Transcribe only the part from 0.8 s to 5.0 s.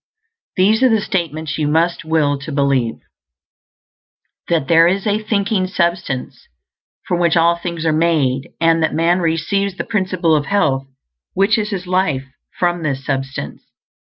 are the statements you must will to believe: _That there